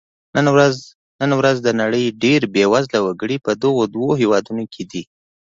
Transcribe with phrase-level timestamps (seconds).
[1.25, 5.03] نن ورځ د نړۍ ډېری بېوزله وګړي په دغو دوو هېوادونو کې دي.